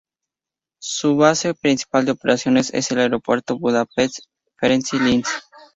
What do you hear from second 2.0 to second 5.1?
de operaciones es el Aeropuerto de Budapest-Ferenc